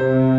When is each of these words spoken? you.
you. 0.00 0.33